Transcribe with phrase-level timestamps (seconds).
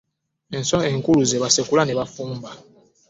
[0.57, 2.49] Enswa enkalu ze basekula ne bafumba.